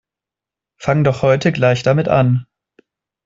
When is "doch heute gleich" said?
1.03-1.83